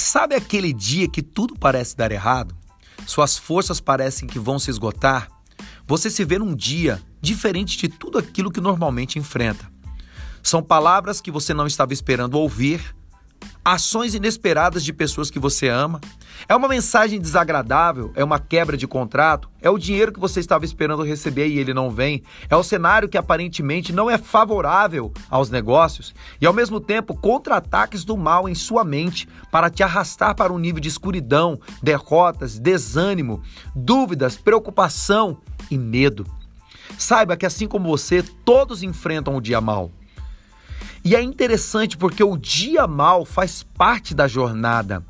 [0.00, 2.56] Sabe aquele dia que tudo parece dar errado?
[3.06, 5.28] Suas forças parecem que vão se esgotar?
[5.86, 9.70] Você se vê num dia diferente de tudo aquilo que normalmente enfrenta.
[10.42, 12.96] São palavras que você não estava esperando ouvir,
[13.64, 16.00] ações inesperadas de pessoas que você ama.
[16.48, 20.64] É uma mensagem desagradável, é uma quebra de contrato, é o dinheiro que você estava
[20.64, 25.50] esperando receber e ele não vem, é o cenário que aparentemente não é favorável aos
[25.50, 30.52] negócios e ao mesmo tempo contra-ataques do mal em sua mente para te arrastar para
[30.52, 33.42] um nível de escuridão, derrotas, desânimo,
[33.74, 35.36] dúvidas, preocupação
[35.70, 36.26] e medo.
[36.96, 39.90] Saiba que assim como você, todos enfrentam o dia mal.
[41.04, 45.04] E é interessante porque o dia mal faz parte da jornada.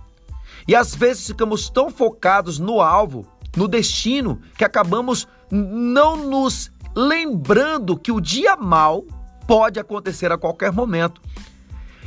[0.66, 3.26] E às vezes ficamos tão focados no alvo,
[3.56, 9.04] no destino, que acabamos não nos lembrando que o dia mal
[9.46, 11.20] pode acontecer a qualquer momento.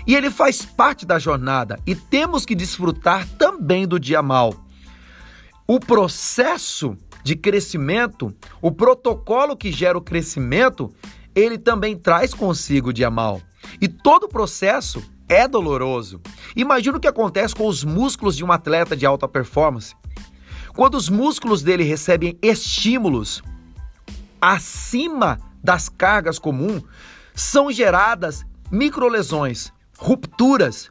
[0.05, 4.53] E ele faz parte da jornada e temos que desfrutar também do dia mal.
[5.65, 10.93] O processo de crescimento, o protocolo que gera o crescimento,
[11.33, 13.41] ele também traz consigo o dia mal.
[13.83, 16.21] E todo o processo é doloroso.
[16.55, 19.93] Imagina o que acontece com os músculos de um atleta de alta performance.
[20.73, 23.43] Quando os músculos dele recebem estímulos
[24.39, 26.81] acima das cargas comuns,
[27.35, 30.89] são geradas microlesões, rupturas.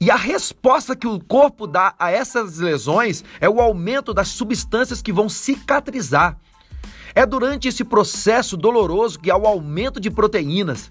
[0.00, 5.02] E a resposta que o corpo dá a essas lesões é o aumento das substâncias
[5.02, 6.38] que vão cicatrizar.
[7.14, 10.90] É durante esse processo doloroso que há o aumento de proteínas,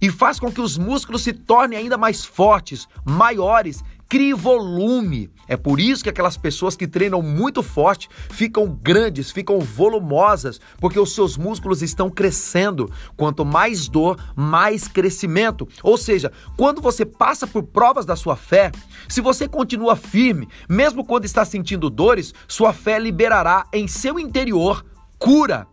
[0.00, 5.30] e faz com que os músculos se tornem ainda mais fortes, maiores, crie volume.
[5.48, 10.98] É por isso que aquelas pessoas que treinam muito forte ficam grandes, ficam volumosas, porque
[10.98, 12.90] os seus músculos estão crescendo.
[13.16, 15.68] Quanto mais dor, mais crescimento.
[15.82, 18.72] Ou seja, quando você passa por provas da sua fé,
[19.08, 24.84] se você continua firme, mesmo quando está sentindo dores, sua fé liberará em seu interior
[25.18, 25.66] cura,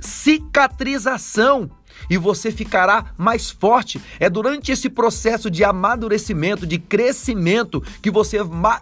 [0.00, 1.70] cicatrização
[2.08, 4.00] e você ficará mais forte.
[4.18, 8.38] É durante esse processo de amadurecimento, de crescimento, que você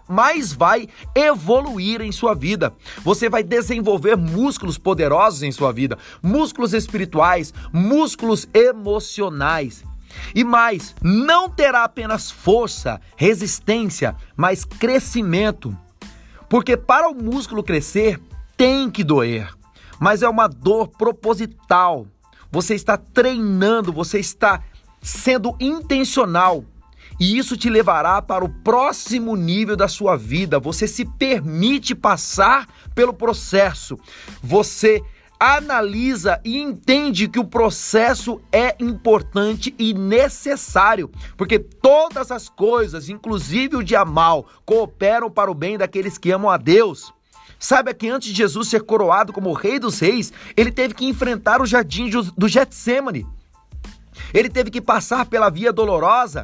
[0.07, 2.73] mais vai evoluir em sua vida.
[3.03, 9.83] Você vai desenvolver músculos poderosos em sua vida, músculos espirituais, músculos emocionais.
[10.35, 15.75] E mais, não terá apenas força, resistência, mas crescimento.
[16.47, 18.19] Porque para o músculo crescer,
[18.55, 19.51] tem que doer.
[19.99, 22.05] Mas é uma dor proposital
[22.53, 24.61] você está treinando, você está
[25.01, 26.63] sendo intencional.
[27.19, 30.59] E isso te levará para o próximo nível da sua vida.
[30.59, 33.97] Você se permite passar pelo processo.
[34.43, 35.01] Você
[35.39, 43.75] analisa e entende que o processo é importante e necessário, porque todas as coisas, inclusive
[43.75, 47.11] o dia mal, cooperam para o bem daqueles que amam a Deus.
[47.63, 51.61] Saiba que antes de Jesus ser coroado como Rei dos Reis, ele teve que enfrentar
[51.61, 53.25] o jardim do Getsemane.
[54.33, 56.43] Ele teve que passar pela via dolorosa.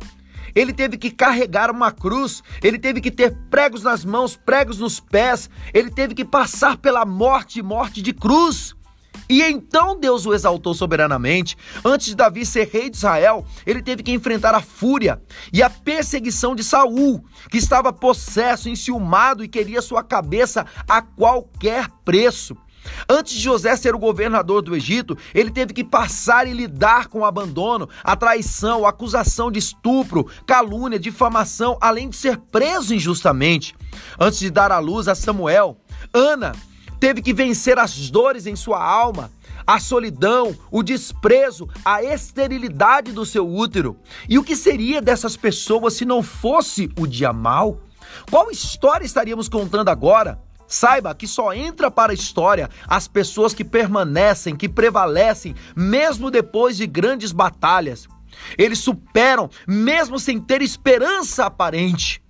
[0.56, 5.02] Ele teve que carregar uma cruz, ele teve que ter pregos nas mãos, pregos nos
[5.02, 8.74] pés, ele teve que passar pela morte, morte de cruz.
[9.29, 11.56] E então Deus o exaltou soberanamente.
[11.85, 15.22] Antes de Davi ser rei de Israel, ele teve que enfrentar a fúria
[15.53, 21.88] e a perseguição de Saul, que estava possesso, enciumado e queria sua cabeça a qualquer
[22.03, 22.57] preço.
[23.07, 27.19] Antes de José ser o governador do Egito, ele teve que passar e lidar com
[27.19, 33.75] o abandono, a traição, a acusação de estupro, calúnia, difamação, além de ser preso injustamente.
[34.19, 35.78] Antes de dar à luz a Samuel,
[36.13, 36.53] Ana
[37.00, 39.32] teve que vencer as dores em sua alma,
[39.66, 43.98] a solidão, o desprezo, a esterilidade do seu útero.
[44.28, 47.80] E o que seria dessas pessoas se não fosse o dia mal?
[48.30, 50.40] Qual história estaríamos contando agora?
[50.68, 56.78] Saiba que só entra para a história as pessoas que permanecem, que prevalecem, mesmo depois
[56.78, 58.08] de grandes batalhas.
[58.58, 62.22] Eles superam, mesmo sem ter esperança aparente.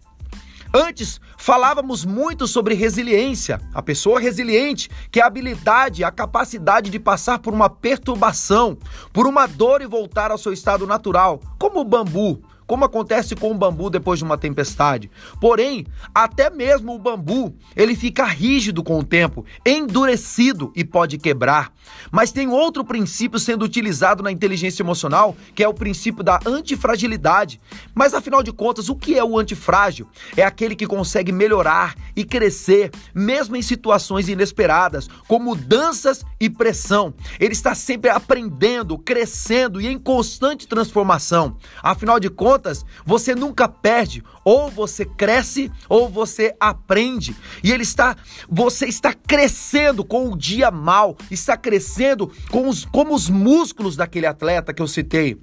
[0.73, 3.59] Antes, falávamos muito sobre resiliência.
[3.73, 8.77] A pessoa resiliente, que é a habilidade, a capacidade de passar por uma perturbação,
[9.11, 13.49] por uma dor e voltar ao seu estado natural, como o bambu, como acontece com
[13.49, 15.09] o bambu depois de uma tempestade.
[15.41, 21.73] Porém, até mesmo o bambu, ele fica rígido com o tempo, endurecido e pode quebrar.
[22.11, 27.59] Mas tem outro princípio sendo utilizado na inteligência emocional, que é o princípio da antifragilidade.
[27.95, 30.07] Mas afinal de contas, o que é o antifrágil?
[30.37, 37.15] É aquele que consegue melhorar e crescer, mesmo em situações inesperadas, com mudanças e pressão.
[37.39, 41.57] Ele está sempre aprendendo, crescendo e em constante transformação.
[41.81, 47.35] Afinal de contas, contas, você nunca perde, ou você cresce ou você aprende.
[47.63, 48.15] E ele está,
[48.49, 54.25] você está crescendo com o dia mal, está crescendo com os, como os músculos daquele
[54.25, 55.39] atleta que eu citei.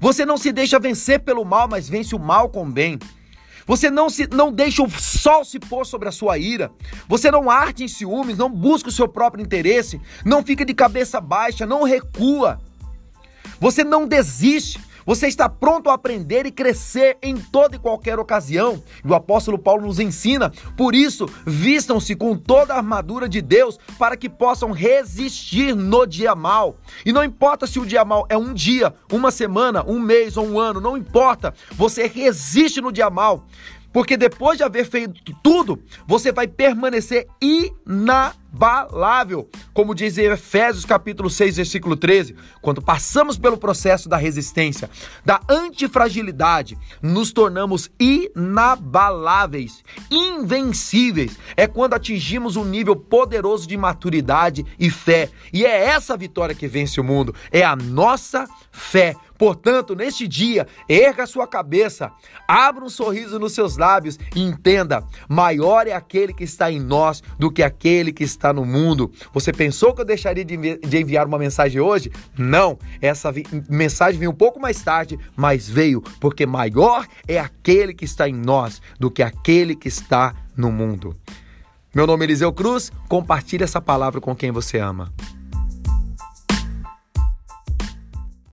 [0.00, 2.98] Você não se deixa vencer pelo mal, mas vence o mal com o bem.
[3.66, 6.70] Você não, se, não deixa o sol se pôr sobre a sua ira.
[7.06, 11.20] Você não arde em ciúmes, não busca o seu próprio interesse, não fica de cabeça
[11.20, 12.58] baixa, não recua.
[13.60, 14.87] Você não desiste.
[15.08, 18.82] Você está pronto a aprender e crescer em toda e qualquer ocasião.
[19.02, 23.78] E o apóstolo Paulo nos ensina, por isso, vistam-se com toda a armadura de Deus
[23.98, 26.76] para que possam resistir no dia mal.
[27.06, 30.46] E não importa se o dia mal é um dia, uma semana, um mês ou
[30.46, 31.54] um ano, não importa.
[31.72, 33.46] Você resiste no dia mal.
[33.90, 38.37] Porque depois de haver feito tudo, você vai permanecer inabalável.
[39.74, 44.90] Como diz em Efésios capítulo 6, versículo 13, quando passamos pelo processo da resistência,
[45.24, 51.38] da antifragilidade, nos tornamos inabaláveis, invencíveis.
[51.56, 55.30] É quando atingimos um nível poderoso de maturidade e fé.
[55.52, 59.14] E é essa vitória que vence o mundo, é a nossa fé.
[59.38, 62.10] Portanto, neste dia, erga sua cabeça,
[62.46, 67.22] abra um sorriso nos seus lábios e entenda: maior é aquele que está em nós
[67.38, 69.10] do que aquele que está no mundo.
[69.32, 72.10] Você pensou que eu deixaria de enviar uma mensagem hoje?
[72.36, 73.32] Não, essa
[73.70, 78.34] mensagem veio um pouco mais tarde, mas veio porque maior é aquele que está em
[78.34, 81.14] nós do que aquele que está no mundo.
[81.94, 85.12] Meu nome é Eliseu Cruz, compartilhe essa palavra com quem você ama.